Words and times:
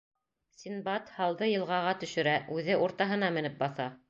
Синдбад 0.61 1.11
һалды 1.19 1.51
йылғаға 1.53 1.93
төшөрә, 2.05 2.35
үҙе 2.59 2.83
уртаһына 2.87 3.35
менеп 3.39 3.63
баҫа. 3.67 3.93